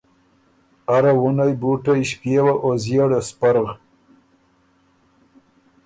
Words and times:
اره 0.95 1.11
وُنئ 1.21 1.53
بُوټئ 1.61 2.01
ݭپيېوه 2.09 2.53
او 2.63 2.69
ݫيېړه 2.83 3.19
سپرغ 3.27 3.67